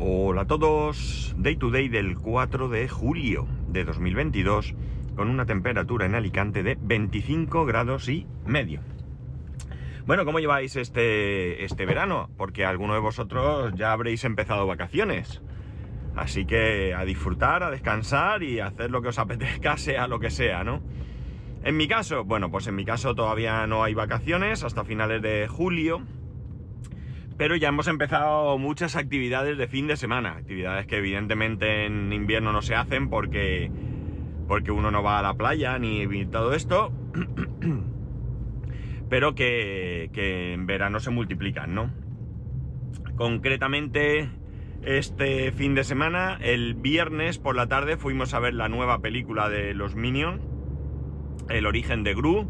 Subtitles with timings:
[0.00, 4.76] Hola a todos, Day to Day del 4 de julio de 2022
[5.16, 8.80] con una temperatura en Alicante de 25 grados y medio.
[10.06, 12.30] Bueno, ¿cómo lleváis este, este verano?
[12.36, 15.42] Porque algunos de vosotros ya habréis empezado vacaciones.
[16.14, 20.20] Así que a disfrutar, a descansar y a hacer lo que os apetezca, sea lo
[20.20, 20.80] que sea, ¿no?
[21.64, 25.48] En mi caso, bueno, pues en mi caso todavía no hay vacaciones hasta finales de
[25.48, 26.04] julio
[27.38, 32.52] pero ya hemos empezado muchas actividades de fin de semana, actividades que evidentemente en invierno
[32.52, 33.70] no se hacen porque,
[34.48, 36.92] porque uno no va a la playa ni todo esto,
[39.08, 41.92] pero que, que en verano se multiplican, ¿no?
[43.14, 44.28] Concretamente,
[44.82, 49.48] este fin de semana, el viernes por la tarde, fuimos a ver la nueva película
[49.48, 50.42] de los Minions,
[51.48, 52.48] El origen de Gru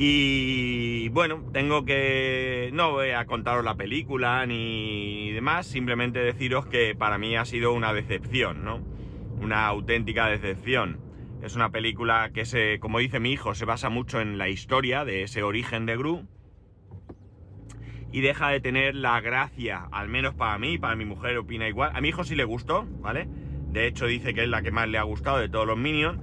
[0.00, 2.70] y bueno, tengo que...
[2.72, 7.72] No voy a contaros la película ni demás, simplemente deciros que para mí ha sido
[7.72, 8.80] una decepción, ¿no?
[9.40, 11.00] Una auténtica decepción.
[11.42, 15.04] Es una película que se, como dice mi hijo, se basa mucho en la historia
[15.04, 16.28] de ese origen de Gru.
[18.12, 21.90] Y deja de tener la gracia, al menos para mí, para mi mujer opina igual.
[21.92, 23.26] A mi hijo sí le gustó, ¿vale?
[23.72, 26.20] De hecho dice que es la que más le ha gustado de todos los Minions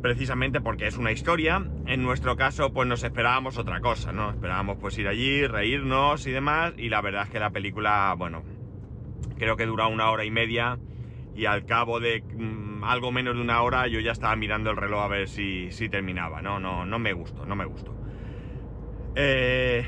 [0.00, 1.64] precisamente porque es una historia.
[1.86, 4.30] En nuestro caso, pues nos esperábamos otra cosa, ¿no?
[4.30, 8.42] Esperábamos pues ir allí, reírnos y demás, y la verdad es que la película, bueno,
[9.38, 10.78] creo que dura una hora y media,
[11.34, 14.76] y al cabo de mm, algo menos de una hora yo ya estaba mirando el
[14.76, 17.94] reloj a ver si, si terminaba, no, no, no me gustó, no me gustó.
[19.14, 19.86] Eh,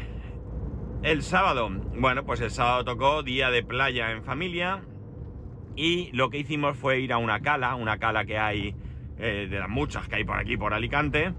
[1.02, 4.82] el sábado, bueno, pues el sábado tocó día de playa en familia,
[5.76, 8.74] y lo que hicimos fue ir a una cala, una cala que hay
[9.20, 11.34] eh, de las muchas que hay por aquí, por Alicante,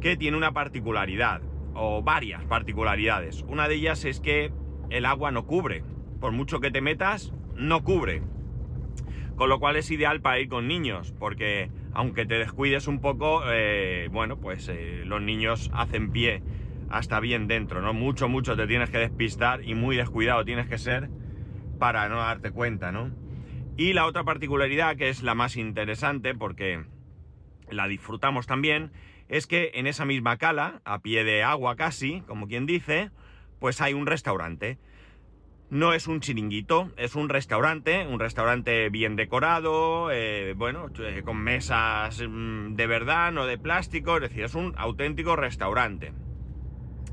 [0.00, 1.42] que tiene una particularidad,
[1.74, 3.42] o varias particularidades.
[3.48, 4.52] Una de ellas es que
[4.90, 5.82] el agua no cubre.
[6.20, 8.22] Por mucho que te metas, no cubre.
[9.36, 13.42] Con lo cual es ideal para ir con niños, porque aunque te descuides un poco,
[13.50, 16.42] eh, bueno, pues eh, los niños hacen pie
[16.88, 17.92] hasta bien dentro, ¿no?
[17.92, 21.08] Mucho, mucho te tienes que despistar y muy descuidado tienes que ser
[21.78, 23.10] para no darte cuenta, ¿no?
[23.76, 26.84] Y la otra particularidad, que es la más interesante, porque
[27.70, 28.92] la disfrutamos también,
[29.28, 33.10] es que en esa misma cala, a pie de agua casi, como quien dice,
[33.58, 34.78] pues hay un restaurante.
[35.70, 41.38] No es un chiringuito, es un restaurante, un restaurante bien decorado, eh, bueno, eh, con
[41.38, 46.12] mesas mm, de verdad, no de plástico, es decir, es un auténtico restaurante.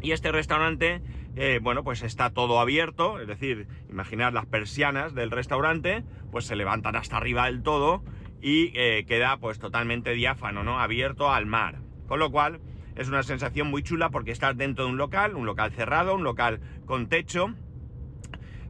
[0.02, 1.02] Y este restaurante,
[1.36, 6.56] eh, bueno, pues está todo abierto, es decir, imaginar las persianas del restaurante, pues se
[6.56, 8.04] levantan hasta arriba del todo
[8.42, 10.80] y eh, queda pues totalmente diáfano, ¿no?
[10.80, 11.80] Abierto al mar.
[12.08, 12.60] Con lo cual
[12.96, 16.24] es una sensación muy chula porque estás dentro de un local, un local cerrado, un
[16.24, 17.54] local con techo,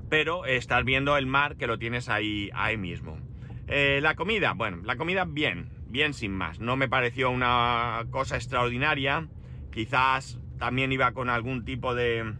[0.10, 3.18] pero estás viendo el mar que lo tienes ahí, ahí mismo.
[3.68, 6.60] Eh, la comida, bueno, la comida bien, bien sin más.
[6.60, 9.28] No me pareció una cosa extraordinaria.
[9.72, 12.34] Quizás también iba con algún tipo de,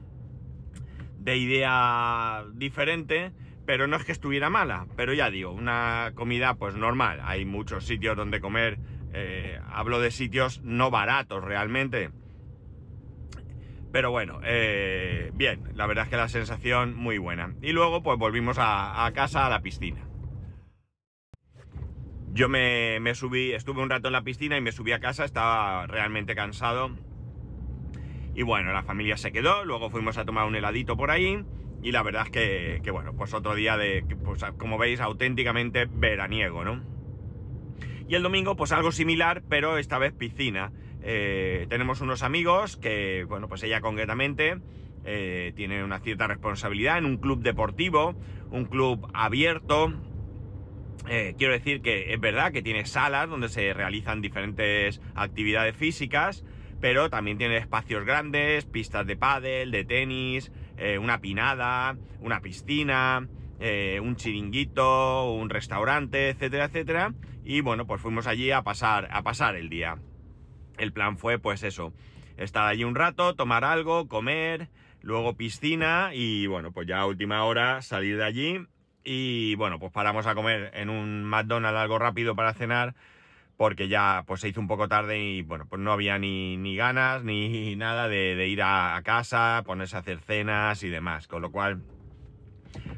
[1.20, 3.32] de idea diferente
[3.72, 7.22] pero no es que estuviera mala, pero ya digo, una comida pues normal.
[7.24, 8.78] Hay muchos sitios donde comer,
[9.14, 12.10] eh, hablo de sitios no baratos realmente.
[13.94, 17.56] Pero bueno, eh, bien, la verdad es que la sensación muy buena.
[17.62, 20.02] Y luego pues volvimos a, casa, a la piscina.
[22.34, 25.24] Yo me, me, subí, estuve un rato en la piscina y me subí a casa,
[25.24, 26.92] estaba realmente cansado.
[28.36, 31.42] Y bueno, la familia se quedó, luego fuimos a tomar un heladito por ahí
[31.84, 36.64] y la verdad es que, bueno, pues otro día de, pues como veis, auténticamente veraniego,
[36.64, 36.82] ¿no?
[38.08, 40.72] Y el domingo, pues algo similar, pero esta vez piscina.
[41.02, 44.60] Eh, tenemos unos amigos que, bueno, pues ella concretamente
[45.06, 48.16] eh, tiene una cierta responsabilidad en un club deportivo,
[48.52, 49.94] un club abierto.
[51.10, 56.44] Eh, quiero decir que es verdad que tiene salas donde se realizan diferentes actividades físicas,
[56.80, 63.28] pero también tiene espacios grandes, pistas de pádel, de tenis, eh, una pinada, una piscina,
[63.60, 67.14] eh, un chiringuito, un restaurante, etcétera, etcétera.
[67.46, 70.00] Y bueno, pues fuimos allí a pasar, a pasar el día.
[70.80, 71.94] El plan fue pues eso,
[72.38, 74.70] estar allí un rato, tomar algo, comer,
[75.02, 78.66] luego piscina y bueno, pues ya a última hora salir de allí
[79.04, 82.96] y bueno, pues paramos a comer en un McDonald's algo rápido para cenar
[83.62, 86.76] porque ya pues se hizo un poco tarde y bueno, pues no había ni, ni
[86.76, 91.52] ganas ni nada de, ir a, casa, ponerse a hacer cenas y demás, con lo
[91.52, 91.84] cual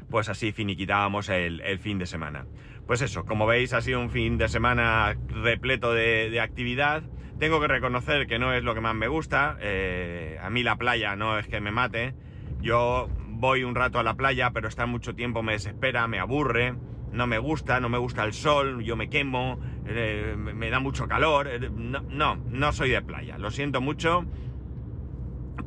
[0.08, 2.46] pues así finiquitábamos el, fin de semana.
[2.86, 7.02] Pues eso, como veis ha sido un fin de semana repleto de, actividad.
[7.38, 9.58] Tengo que reconocer que no es lo que más me gusta.
[9.60, 12.14] Eh, a mí la playa no es que me mate.
[12.62, 16.74] Yo voy un rato a la playa, pero estar mucho tiempo me desespera, me aburre,
[17.12, 21.06] no me gusta, no me gusta el sol, yo me quemo, eh, me da mucho
[21.06, 21.48] calor.
[21.48, 24.24] eh, no, no, no soy de playa, lo siento mucho,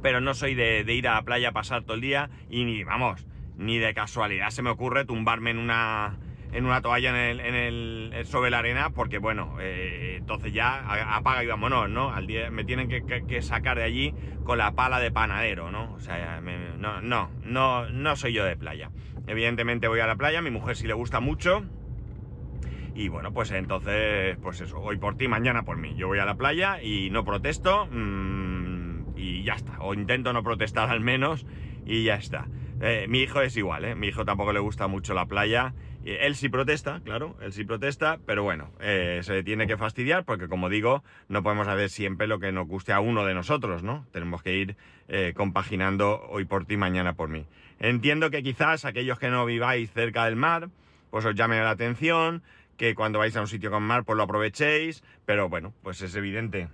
[0.01, 2.83] pero no soy de, ir a la playa a pasar todo el día y ni,
[2.83, 3.27] vamos,
[3.57, 6.17] ni de casualidad se me ocurre tumbarme en una,
[6.51, 10.79] en una toalla en el, sobre la arena porque, bueno, eh, entonces ya
[11.15, 12.13] apaga y vámonos, ¿no?
[12.13, 15.93] Al día me tienen que, sacar de allí con la pala de panadero, ¿no?
[15.93, 18.91] O sea, no, no, no, no soy yo de playa.
[19.27, 21.65] Evidentemente voy a la playa, mi mujer sí le gusta mucho.
[22.97, 25.93] Y bueno, pues entonces, pues eso, hoy por ti, mañana por mí.
[25.95, 29.77] Yo voy a la playa y no protesto mm, y ya está.
[29.81, 31.45] O intento no protestar al menos
[31.85, 32.47] y ya está.
[32.81, 33.93] Eh, mi hijo es igual, ¿eh?
[33.93, 35.75] Mi hijo tampoco le gusta mucho la playa.
[36.05, 40.47] Él sí protesta, claro, él sí protesta, pero bueno, eh, se tiene que fastidiar porque
[40.47, 44.07] como digo, no podemos hacer siempre lo que nos guste a uno de nosotros, ¿no?
[44.11, 44.75] Tenemos que ir
[45.07, 47.45] eh, compaginando hoy por ti, mañana por mí.
[47.77, 50.69] Entiendo que quizás aquellos que no viváis cerca del mar,
[51.09, 52.41] pues os llame la atención,
[52.77, 56.15] que cuando vais a un sitio con mar, pues lo aprovechéis, pero bueno, pues es
[56.15, 56.69] evidente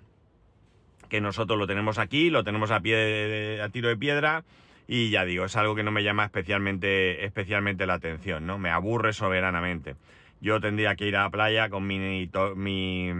[1.10, 4.44] que nosotros lo tenemos aquí, lo tenemos a pie de- a tiro de piedra
[4.88, 8.58] y ya digo, es algo que no me llama especialmente, especialmente la atención, ¿no?
[8.58, 9.96] Me aburre soberanamente.
[10.42, 13.12] Yo tendría que ir a la playa con mi, mi,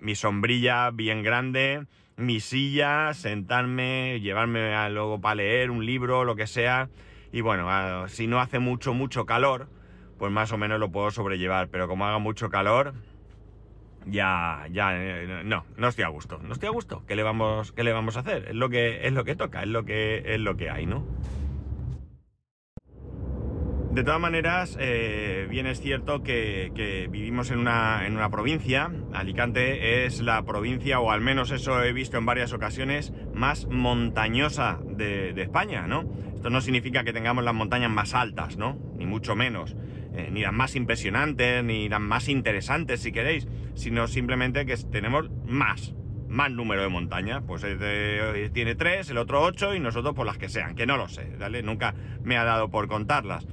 [0.00, 1.84] mi sombrilla bien grande,
[2.16, 6.88] mi silla, sentarme, llevarme luego para leer un libro, lo que sea.
[7.32, 9.68] Y bueno, si no hace mucho, mucho calor,
[10.22, 11.66] pues más o menos lo puedo sobrellevar.
[11.66, 12.94] Pero como haga mucho calor,
[14.06, 16.38] ya, ya, eh, no, no estoy a gusto.
[16.38, 17.02] No estoy a gusto.
[17.08, 18.44] ¿Qué le vamos, qué le vamos a hacer?
[18.46, 21.04] Es lo que, es lo que toca, es lo que, es lo que hay, ¿no?
[23.92, 28.90] De todas maneras, eh, bien es cierto que, vivimos en una, en una provincia.
[29.12, 34.78] Alicante es la provincia, o al menos eso he visto en varias ocasiones, más montañosa
[34.82, 36.10] de, España, ¿no?
[36.34, 38.78] Esto no significa que tengamos las montañas más altas, ¿no?
[38.96, 39.76] Ni mucho menos.
[40.14, 45.30] Eh, ni las más impresionantes, ni las más interesantes, si queréis, sino simplemente que tenemos
[45.44, 45.94] más,
[46.30, 47.42] más número de montañas.
[47.46, 50.96] Pues este tiene tres, el otro ocho y nosotros por las que sean, que no
[50.96, 51.62] lo sé, ¿vale?
[51.62, 51.94] Nunca
[52.24, 53.46] me ha dado por contarlas.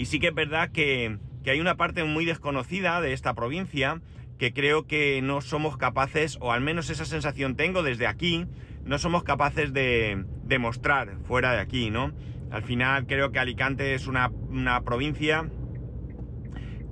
[0.00, 4.00] Y sí que es verdad que, que hay una parte muy desconocida de esta provincia
[4.38, 8.46] que creo que no somos capaces, o al menos esa sensación tengo desde aquí,
[8.86, 12.14] no somos capaces de, de mostrar fuera de aquí, ¿no?
[12.50, 15.50] Al final creo que Alicante es una, una provincia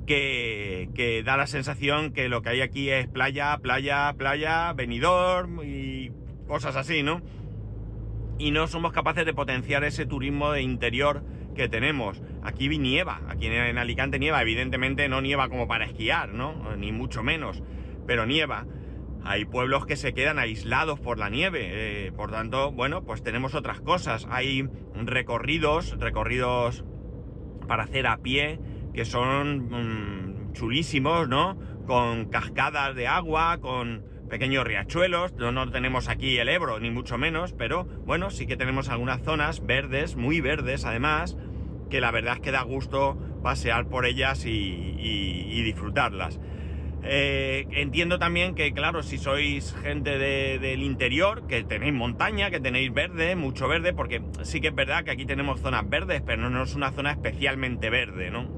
[0.06, 5.49] que, que da la sensación que lo que hay aquí es playa, playa, playa, venidor
[5.64, 6.12] y
[6.46, 7.22] cosas así, ¿no?
[8.38, 11.25] Y no somos capaces de potenciar ese turismo de interior
[11.58, 12.22] que tenemos.
[12.44, 16.76] Aquí nieva, aquí en, Alicante nieva, evidentemente no nieva como para esquiar, ¿no?
[16.76, 17.64] Ni mucho menos,
[18.06, 18.64] pero nieva.
[19.25, 23.56] Hay pueblos que se quedan aislados por la nieve, eh, por tanto, bueno, pues tenemos
[23.56, 24.28] otras cosas.
[24.31, 26.84] Hay recorridos, recorridos
[27.66, 28.60] para hacer a pie,
[28.94, 31.58] que son mm, chulísimos, ¿no?
[31.88, 35.32] Con cascadas de agua, con pequeños riachuelos.
[35.34, 39.22] No, no tenemos aquí el Ebro, ni mucho menos, pero bueno, sí que tenemos algunas
[39.22, 41.37] zonas verdes, muy verdes además,
[41.88, 46.40] que la verdad es que da gusto pasear por ellas y, disfrutarlas.
[47.02, 52.58] Eh, entiendo también que, claro, si sois gente de- del interior, que tenéis montaña, que
[52.58, 56.49] tenéis verde, mucho verde, porque sí que es verdad que aquí tenemos zonas verdes, pero
[56.50, 58.49] no es una zona especialmente verde, ¿no?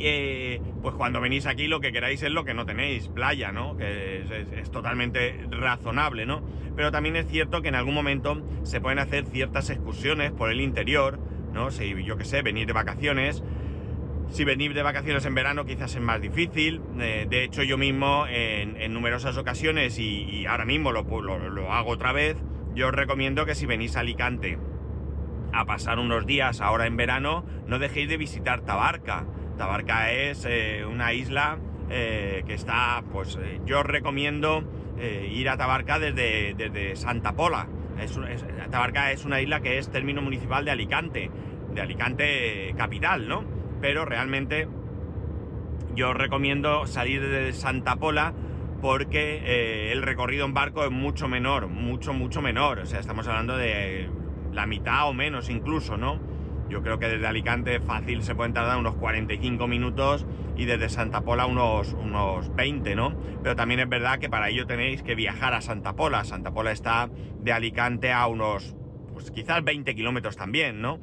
[0.00, 3.76] Eh, pues cuando venís aquí lo que queráis es lo que no tenéis, playa, ¿no?
[3.76, 6.42] Que es- es totalmente razonable, ¿no?
[6.74, 10.60] Pero también es cierto que en algún momento se pueden hacer ciertas excursiones por el
[10.60, 11.20] interior,
[11.52, 11.70] ¿no?
[11.70, 13.42] Si yo qué sé, venir de vacaciones.
[14.30, 16.80] Si venir de vacaciones en verano quizás es más difícil.
[16.98, 21.90] Eh, de hecho, yo mismo en, numerosas ocasiones y, ahora mismo lo, lo- lo hago
[21.90, 22.36] otra vez,
[22.74, 24.58] yo os recomiendo que si venís a Alicante
[25.52, 29.26] a pasar unos días ahora en verano, no dejéis de visitar Tabarca.
[29.58, 31.58] Tabarca es eh, una isla
[31.90, 34.64] eh, que está, pues yo os recomiendo
[35.32, 37.66] ir a Tabarca desde, desde Santa Pola.
[37.98, 38.44] Es, es-
[39.12, 41.30] es una isla que es término municipal de Alicante,
[41.74, 43.44] de Alicante capital, ¿no?
[43.80, 44.68] Pero realmente
[45.94, 48.32] yo recomiendo salir de Santa Pola
[48.80, 52.80] porque eh, el recorrido en barco es mucho menor, mucho, mucho menor.
[52.80, 54.08] O sea, estamos hablando de
[54.52, 56.18] la mitad o menos incluso, ¿no?
[56.72, 60.24] Yo creo que desde Alicante fácil se pueden tardar unos 45 minutos
[60.56, 63.14] y desde Santa Pola unos, unos 20, ¿no?
[63.42, 66.24] Pero también es verdad que para ello tenéis que viajar a Santa Pola.
[66.24, 67.10] Santa Pola está
[67.40, 68.74] de Alicante a unos,
[69.12, 70.98] pues quizás 20 kilómetros también, ¿no?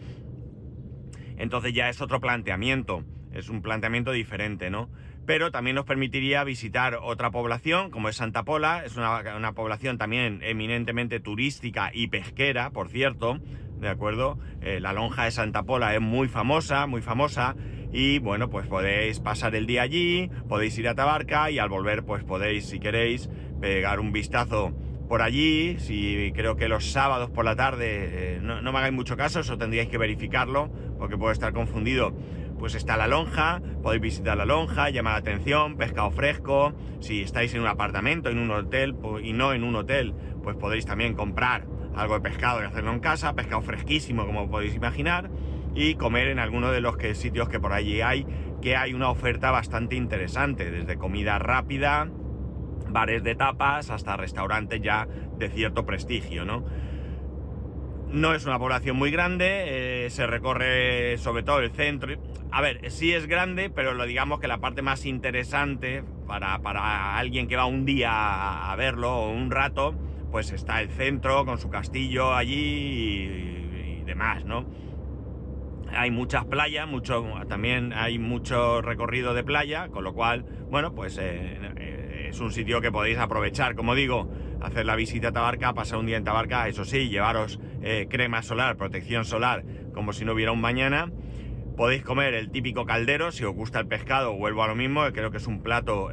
[1.37, 4.89] Entonces ya es otro planteamiento, es un planteamiento diferente, ¿no?
[5.27, 9.99] Pero también nos permitiría visitar otra población, como es Santa Pola, es una, una población
[9.99, 13.39] también eminentemente turística y pesquera, por cierto.
[13.79, 14.37] ¿De acuerdo?
[14.61, 17.55] Eh, la lonja de Santa Pola es muy famosa, muy famosa,
[17.91, 22.03] y bueno, pues podéis pasar el día allí, podéis ir a Tabarca y al volver
[22.03, 24.73] pues podéis, si queréis, pegar un vistazo
[25.07, 27.87] por allí, si creo que los sábados por la tarde,
[28.35, 30.69] eh, no, no, me hagáis mucho caso, eso tendríais que verificarlo,
[30.99, 32.13] porque puedo estar confundido,
[32.59, 37.55] pues está la lonja, podéis visitar la lonja, llamar la atención, pescado fresco, si estáis
[37.55, 41.65] en un apartamento, en un hotel y no en un hotel, pues podéis también comprar
[41.95, 45.29] algo de pescado y hacerlo en casa, pescado fresquísimo como podéis imaginar,
[45.75, 48.25] y comer en alguno de los sitios que por allí hay,
[48.61, 52.09] que hay una oferta bastante interesante, desde comida rápida,
[52.89, 56.65] bares de tapas, hasta restaurantes ya de cierto prestigio, ¿no?
[58.11, 62.15] No es una población muy grande, eh, se recorre sobre todo el centro.
[62.51, 67.17] A ver, sí es grande, pero lo digamos que la parte más interesante para, para
[67.17, 69.93] alguien que va un día a verlo o un rato,
[70.31, 74.65] pues está el centro con su castillo allí y, demás, ¿no?
[75.91, 81.17] Hay muchas playas, mucho, también hay mucho recorrido de playa, con lo cual, bueno, pues
[81.17, 84.31] eh, eh, es un sitio que podéis aprovechar, como digo,
[84.61, 88.43] hacer la visita a Tabarca, pasar un día en Tabarca, eso sí, llevaros eh, crema
[88.43, 91.11] solar, protección solar, como si no hubiera un mañana.
[91.75, 95.31] Podéis comer el típico caldero, si os gusta el pescado, vuelvo a lo mismo, creo
[95.31, 96.09] que es un plato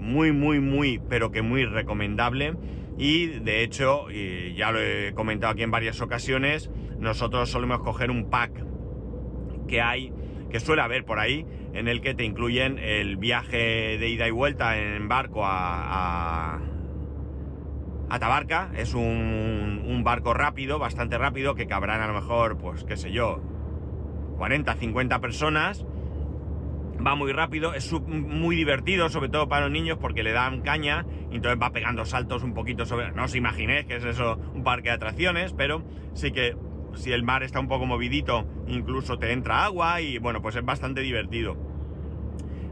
[0.00, 2.54] muy, muy, muy, pero que muy recomendable.
[2.98, 8.28] Y de hecho, ya lo he comentado aquí en varias ocasiones, nosotros solemos coger un
[8.28, 8.52] pack
[9.68, 10.12] que hay,
[10.50, 14.30] que suele haber por ahí, en el que te incluyen el viaje de ida y
[14.32, 16.60] vuelta en barco a, a,
[18.10, 18.70] a Tabarca.
[18.76, 23.12] Es un, un, barco rápido, bastante rápido, que cabrán a lo mejor, pues qué sé
[23.12, 23.40] yo,
[24.36, 25.86] 40, 50 personas.
[27.06, 31.06] Va muy rápido, es muy divertido, sobre todo para los niños, porque le dan caña
[31.30, 33.10] y entonces va pegando saltos un poquito sobre...
[33.12, 36.56] No os imaginéis que es eso un parque de atracciones, pero sí que
[36.94, 40.64] si el mar está un poco movidito, incluso te entra agua y bueno, pues es
[40.64, 41.56] bastante divertido.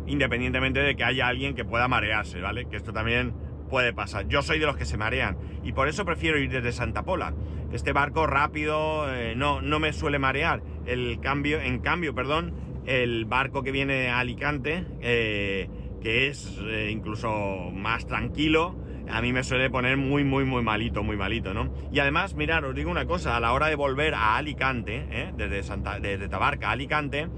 [0.06, 2.66] Independientemente de que haya alguien que pueda marearse, ¿vale?
[2.66, 3.34] Que esto también
[3.68, 4.26] puede pasar.
[4.28, 7.34] Yo soy de los que se marean y por eso prefiero ir desde Santa Pola.
[7.72, 10.62] Este barco rápido eh, no, no me suele marear.
[10.86, 12.54] El cambio, en cambio, perdón,
[12.88, 15.68] el barco que viene a Alicante, eh,
[16.00, 18.76] que es eh, incluso más tranquilo,
[19.10, 21.70] a mí me suele poner muy, muy, muy malito, muy malito, ¿no?
[21.92, 25.32] Y además, mirad, os digo una cosa, a la hora de volver a Alicante, ¿eh?
[25.36, 27.28] desde, Santa, desde Tabarca a Alicante,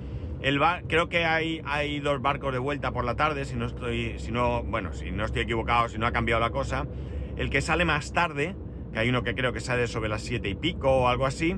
[0.40, 3.66] el bar, creo que hay, hay dos barcos de vuelta por la tarde, si no
[3.66, 6.86] estoy, si no, bueno, si no estoy equivocado, si no ha cambiado la cosa.
[7.36, 8.54] El que sale más tarde,
[8.92, 11.56] que hay uno que creo que sale sobre las siete y pico o algo así,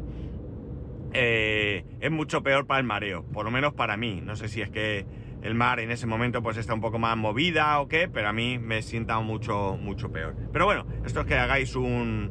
[1.14, 4.20] eh, es mucho peor para el mareo, por lo menos para mí.
[4.22, 5.06] No sé si es que
[5.42, 8.32] el mar en ese momento pues está un poco más movida o qué, pero a
[8.32, 10.36] mí me sienta mucho, mucho peor.
[10.52, 12.30] Pero bueno, esto es que hagáis un,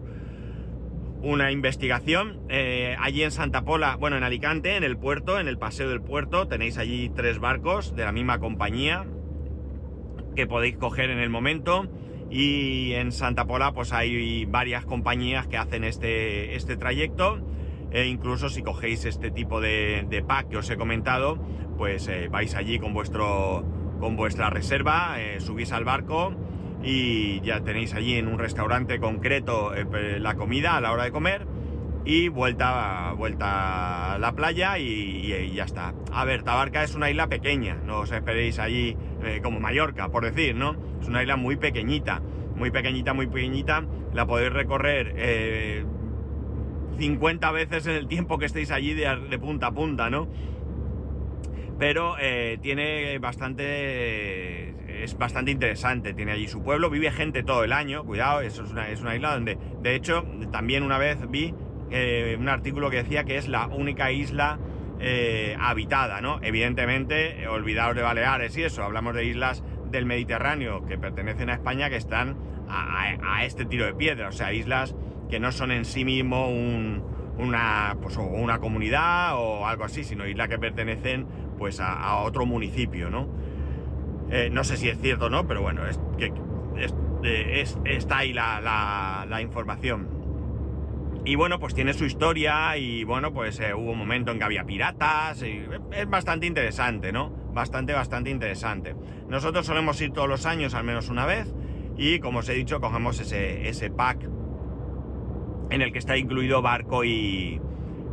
[1.22, 2.40] una investigación.
[2.50, 6.02] Eh, allí en Santa Pola, bueno, en Alicante, en el puerto, en el paseo del
[6.02, 9.06] puerto, tenéis allí tres barcos de la misma compañía
[10.36, 11.88] que podéis coger en el momento.
[12.30, 17.46] Y en Santa Pola pues hay varias compañías que hacen este, este trayecto
[17.92, 21.38] e incluso si cogéis este tipo de, pack que os he comentado,
[21.78, 23.66] pues eh, vais allí con, vuestro,
[24.00, 26.34] con vuestra reserva, eh, subís al barco
[26.84, 31.12] y ya tenéis allí en un restaurante concreto eh, la comida a la hora de
[31.12, 31.46] comer
[32.04, 35.94] y vuelta, vuelta a la playa y, ya está.
[36.12, 38.98] A ver, Tabarca es una isla pequeña, no os esperéis allí
[39.44, 40.76] como Mallorca, por decir, ¿no?
[41.00, 42.24] Es una isla muy pequeñita,
[42.56, 43.84] muy pequeñita, muy pequeñita,
[44.14, 45.86] la podéis recorrer
[46.98, 50.28] 50 veces en el tiempo que estéis allí de, punta a punta, ¿no?
[51.80, 55.04] Pero eh, tiene bastante.
[55.04, 56.14] Es bastante interesante.
[56.14, 58.04] Tiene allí su pueblo, vive gente todo el año.
[58.04, 59.58] Cuidado, eso es una, es una isla donde.
[59.82, 61.56] De hecho, también una vez vi
[61.90, 64.60] eh, un artículo que decía que es la única isla
[65.00, 66.40] eh, habitada, ¿no?
[66.44, 68.84] Evidentemente, olvidaos de Baleares y eso.
[68.84, 72.38] Hablamos de islas del Mediterráneo que pertenecen a España que están
[72.70, 74.30] a, a este tiro de piedra.
[74.30, 74.96] O sea, islas
[75.32, 77.02] que no son en sí mismo un,
[77.40, 81.26] una, pues, una comunidad o algo así, sino islas que pertenecen
[81.58, 83.30] pues a, otro municipio, ¿no?
[84.30, 86.32] Eh, no sé si es cierto o no, pero bueno, es que
[86.76, 90.10] es, está ahí la, la, información.
[91.24, 94.44] Y bueno, pues tiene su historia y bueno, pues eh, hubo un momento en que
[94.44, 97.30] había piratas es bastante interesante, ¿no?
[97.54, 98.96] Bastante, bastante interesante.
[99.28, 101.54] Nosotros solemos ir todos los años al menos una vez
[101.96, 104.31] y como os he dicho, cogemos ese, ese pack
[105.72, 107.60] en el que está incluido barco y,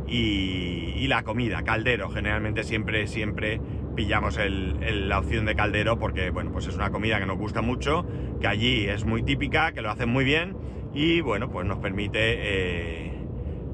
[0.07, 2.09] y, la comida, caldero.
[2.09, 3.59] Generalmente siempre, siempre
[3.95, 8.05] pillamos la opción de caldero porque, bueno, pues es una comida que nos gusta mucho,
[8.39, 10.55] que allí es muy típica, que lo hacen muy bien
[10.93, 13.11] y, bueno, pues nos permite eh,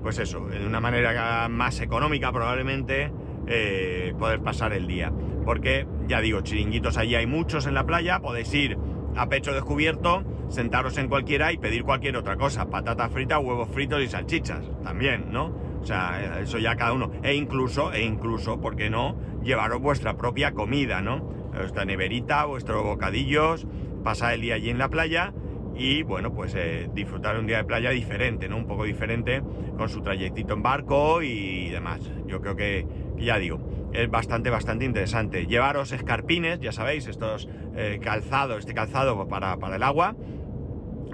[0.01, 3.11] pues eso, de una manera más económica probablemente,
[3.47, 5.11] eh, poder pasar el día.
[5.43, 8.77] Porque, ya digo, chiringuitos allí hay muchos en la playa, podéis ir
[9.15, 14.01] a pecho descubierto, sentaros en cualquiera y pedir cualquier otra cosa, patatas fritas, huevos fritos
[14.01, 15.53] y salchichas, también, ¿no?
[15.81, 17.11] O sea, eso ya cada uno.
[17.23, 19.15] E incluso, e incluso, ¿por qué no?
[19.43, 21.19] Llevaros vuestra propia comida, ¿no?
[21.53, 23.67] Vuestra neverita, vuestros bocadillos,
[24.03, 25.33] pasar el día allí en la playa
[25.75, 28.57] y, bueno, pues eh, disfrutar un día de playa diferente, ¿no?
[28.57, 29.41] Un poco diferente,
[29.77, 32.01] con su trayectito en barco y demás.
[32.25, 35.45] Yo creo que, ya digo, es bastante, bastante interesante.
[35.47, 40.15] Llevaros escarpines, ya sabéis, estos eh, calzados, este calzado para, para el agua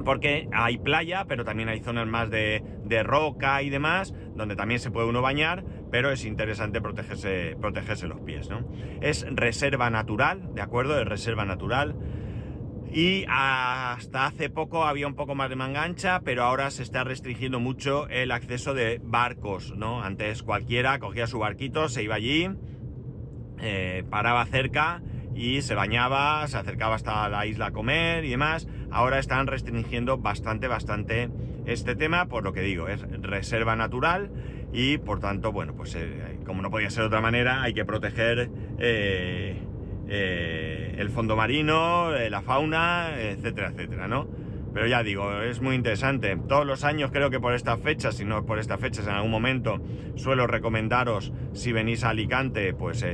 [0.03, 2.63] porque hay playa, pero también hay zonas más de,
[3.03, 8.19] roca y demás, donde también se puede uno bañar, pero es interesante protegerse, protegerse los
[8.19, 8.65] pies, ¿no?
[8.99, 10.99] Es reserva natural, ¿de acuerdo?
[10.99, 11.95] Es reserva natural.
[12.93, 17.61] Y hasta hace poco había un poco más de mangancha, pero ahora se está restringiendo
[17.61, 20.03] mucho el acceso de barcos, ¿no?
[20.03, 22.49] Antes cualquiera cogía su barquito, se iba allí,
[23.59, 25.01] eh, paraba cerca
[25.33, 28.67] y se bañaba, se acercaba hasta la isla a comer y demás.
[28.91, 31.29] Ahora están restringiendo bastante, bastante
[31.65, 34.31] este tema, por lo que digo, es reserva natural
[34.73, 37.85] y por tanto, bueno, pues eh, como no podía ser de otra manera, hay que
[37.85, 39.61] proteger eh,
[40.13, 44.27] eh, el fondo marino, la fauna, etcétera, etcétera, ¿no?
[44.73, 46.37] Pero ya digo, es muy interesante.
[46.47, 49.31] Todos los años creo que por estas fechas, si no por estas fechas en algún
[49.31, 49.81] momento,
[50.15, 53.05] suelo recomendaros, si venís a Alicante, pues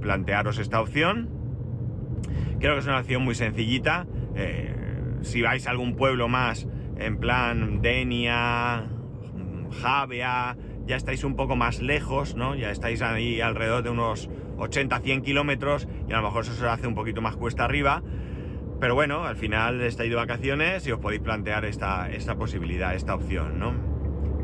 [0.00, 1.40] plantearos esta opción
[2.60, 4.06] Creo que es una opción muy sencillita.
[4.36, 4.74] Eh,
[5.22, 8.84] si vais a algún pueblo más, en plan Denia,
[9.80, 12.54] Javea, ya estáis un poco más lejos, ¿no?
[12.54, 14.28] Ya estáis ahí alrededor de unos
[14.60, 18.02] 80-100 kilómetros y a lo mejor eso se hace un poquito más cuesta arriba.
[18.78, 23.14] Pero bueno, al final estáis de vacaciones y os podéis plantear esta, esta posibilidad, esta
[23.14, 23.74] opción, ¿no?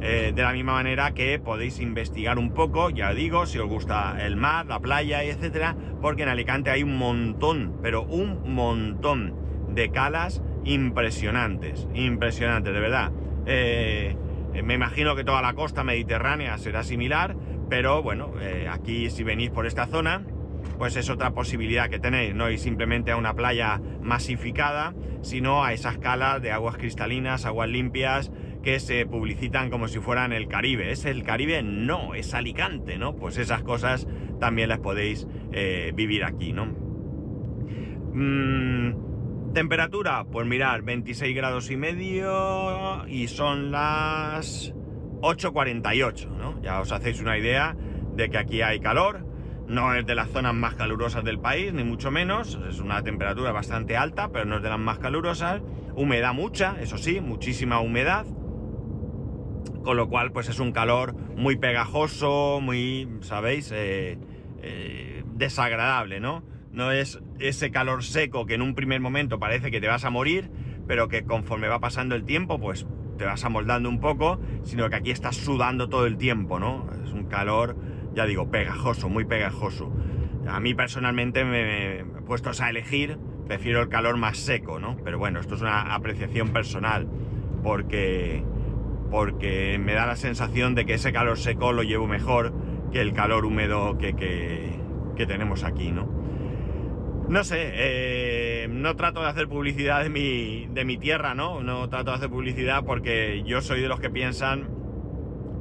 [0.03, 4.17] Eh, de la misma manera que podéis investigar un poco, ya digo, si os gusta
[4.25, 9.35] el mar, la playa, etcétera, porque en Alicante hay un montón, pero un montón
[9.71, 13.11] de calas impresionantes, impresionantes, de verdad.
[13.47, 14.17] Eh,
[14.63, 17.35] me imagino que toda la costa mediterránea será similar,
[17.69, 20.25] pero bueno, eh, aquí si venís por esta zona,
[20.79, 25.73] pues es otra posibilidad que tenéis, no ir simplemente a una playa masificada, sino a
[25.73, 28.31] esas calas de aguas cristalinas, aguas limpias,
[28.63, 30.91] que se publicitan como si fueran el Caribe.
[30.91, 31.63] ¿Es el Caribe?
[31.63, 33.15] No, es Alicante, ¿no?
[33.17, 34.07] Pues esas cosas
[34.41, 36.67] también las podéis eh, vivir aquí, ¿no?
[38.13, 44.75] Mm, temperatura, pues mirar, 26 grados y medio y son las
[45.21, 46.61] 8.48, ¿no?
[46.63, 47.77] Ya os hacéis una idea
[48.15, 49.25] de que aquí hay calor.
[49.67, 52.59] No es de las zonas más calurosas del país, ni mucho menos.
[52.69, 55.61] Es una temperatura bastante alta, pero no es de las más calurosas.
[55.95, 58.27] Humedad mucha, eso sí, muchísima humedad
[59.87, 63.71] con lo cual pues es un calor muy pegajoso, muy, ¿sabéis?
[63.73, 64.19] Eh,
[64.61, 66.43] eh, desagradable, ¿no?
[66.73, 70.11] No es ese calor seco que en un primer momento parece que te vas a
[70.11, 70.51] morir,
[70.89, 72.85] pero que conforme va pasando el tiempo pues
[73.17, 76.87] te vas amoldando un poco, sino que aquí estás sudando todo el tiempo, ¿no?
[77.05, 77.77] Es un calor,
[78.15, 79.93] ya digo, pegajoso, muy pegajoso.
[80.49, 84.97] A mí personalmente me, puestos a elegir, prefiero el calor más seco, ¿no?
[85.05, 87.09] Pero bueno, esto es una apreciación personal,
[87.63, 88.45] porque
[89.11, 92.53] porque me da la sensación de que ese calor seco lo llevo mejor
[92.93, 96.09] que el calor húmedo que, que, tenemos aquí, ¿no?
[97.29, 101.61] No sé, eh, no trato de hacer publicidad de mi, de mi tierra, ¿no?
[101.61, 104.69] No trato de hacer publicidad porque yo soy de los que piensan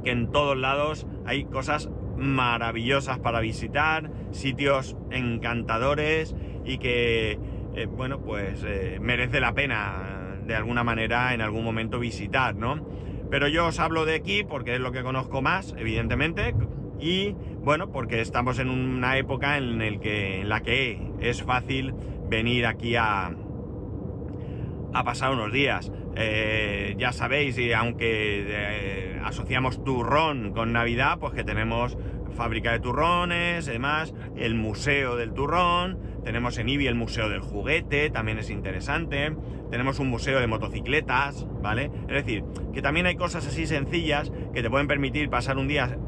[0.04, 7.40] que en todos lados hay cosas maravillosas para visitar, sitios encantadores y que,
[7.74, 12.86] eh, bueno, pues eh, merece la pena de alguna manera en algún momento visitar, ¿no?
[13.28, 16.54] Pero yo os hablo de aquí porque es lo que conozco más, evidentemente.
[17.00, 19.78] Y bueno, porque estamos en una época en,
[20.48, 21.94] la que es fácil
[22.28, 23.34] venir aquí a,
[24.94, 25.90] a pasar unos días.
[26.16, 31.98] Eh, ya sabéis, y aunque eh, asociamos turrón con Navidad, pues que tenemos
[32.36, 38.10] fábrica de turrones, además, el museo del turrón, tenemos en Ibi el museo del juguete,
[38.10, 39.34] también es interesante,
[39.70, 41.90] tenemos un museo de motocicletas, ¿vale?
[42.08, 45.98] Es decir, que también hay cosas así sencillas que te pueden permitir pasar un día,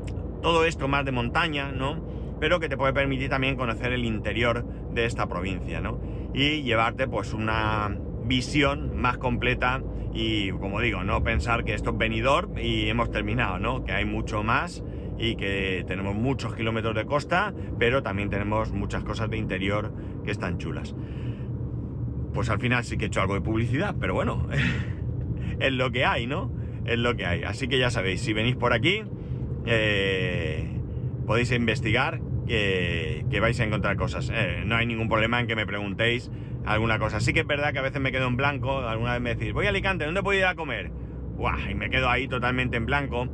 [0.43, 2.03] todo esto más de montaña, ¿no?
[2.41, 6.01] Pero que te puede permitir también conocer el interior de esta provincia, ¿no?
[6.35, 11.99] Y llevarte pues una visión más completa y como digo, no pensar que esto es
[11.99, 13.85] venidor y hemos terminado, ¿no?
[13.85, 14.83] Que hay mucho más
[15.19, 19.93] y que tenemos muchos kilómetros de costa, pero también tenemos muchas cosas de interior
[20.25, 20.95] que están chulas.
[22.33, 24.47] Pues al final sí que he hecho algo de publicidad, pero bueno,
[25.59, 26.53] es lo que hay, ¿no?
[26.89, 27.43] es lo que hay.
[27.43, 29.03] Así que ya sabéis, si venís por aquí,
[29.69, 30.65] eh,
[31.27, 34.31] podéis investigar que, vais a encontrar cosas.
[34.35, 36.31] Eh, no hay ningún problema en que me preguntéis
[36.65, 37.21] alguna cosa.
[37.21, 39.53] Sí que es verdad que a veces me quedo en blanco, alguna vez me decís,
[39.53, 40.91] voy a Alicante, ¿dónde puedo ir a comer?
[41.71, 43.29] y me quedo ahí totalmente en blanco,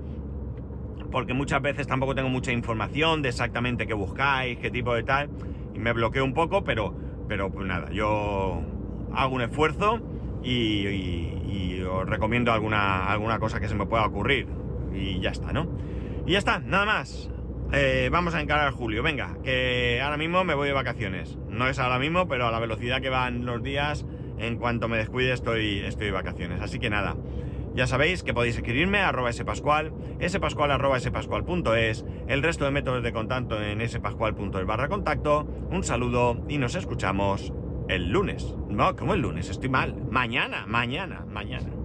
[1.10, 5.30] porque muchas veces tampoco tengo mucha información de exactamente qué buscáis, qué tipo de tal,
[5.74, 6.94] y me bloqueo un poco, pero,
[7.28, 8.60] pero pues nada, yo
[9.14, 10.00] hago un esfuerzo
[10.42, 14.48] y, os recomiendo alguna, alguna cosa que se me pueda ocurrir.
[14.92, 15.68] Y ya está, ¿no?
[16.26, 17.30] Y ya está, nada más.
[17.72, 19.02] Eh, vamos a encarar julio.
[19.02, 21.36] Venga, que ahora mismo me voy de vacaciones.
[21.48, 24.06] No es ahora mismo, pero a la velocidad que van los días,
[24.38, 26.60] en cuanto me descuide estoy, estoy de vacaciones.
[26.62, 27.16] Así que nada.
[27.74, 29.92] Ya sabéis que podéis escribirme a arroba spascual,
[30.24, 35.44] spascual arroba spascual.es, el resto de métodos de contacto en spascual.es barra contacto.
[35.70, 37.52] Un saludo y nos escuchamos
[37.88, 38.54] el lunes.
[38.68, 39.50] No, ¿cómo el lunes?
[39.50, 39.96] Estoy mal.
[40.08, 41.83] Mañana, mañana, mañana.